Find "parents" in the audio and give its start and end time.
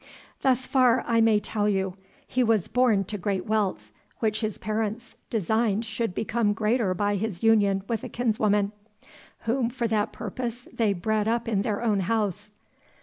4.57-5.15